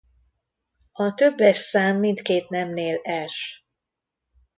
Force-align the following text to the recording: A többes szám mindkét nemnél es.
A 0.93 1.13
többes 1.13 1.57
szám 1.57 1.97
mindkét 1.99 2.49
nemnél 2.49 2.99
es. 3.03 3.65